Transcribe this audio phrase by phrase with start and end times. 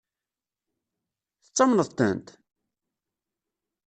[1.43, 2.27] Tettamneḍ-tent?